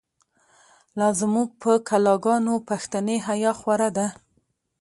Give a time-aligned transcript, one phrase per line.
[0.99, 4.07] لا زمونږ په کلا گانو، پښتنی حیا خوره ده